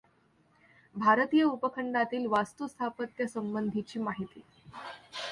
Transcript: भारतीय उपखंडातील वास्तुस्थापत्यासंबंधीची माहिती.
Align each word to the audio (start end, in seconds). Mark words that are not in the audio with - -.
भारतीय 0.95 1.43
उपखंडातील 1.43 2.25
वास्तुस्थापत्यासंबंधीची 2.27 3.99
माहिती. 3.99 4.41